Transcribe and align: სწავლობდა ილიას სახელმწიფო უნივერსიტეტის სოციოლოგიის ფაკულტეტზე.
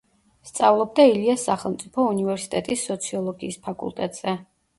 სწავლობდა 0.51 1.03
ილიას 1.09 1.43
სახელმწიფო 1.49 2.07
უნივერსიტეტის 2.15 2.87
სოციოლოგიის 2.91 3.61
ფაკულტეტზე. 3.69 4.37